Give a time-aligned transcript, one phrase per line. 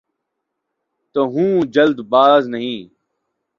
[1.15, 2.79] تو ہوں‘ جلد باز نہیں۔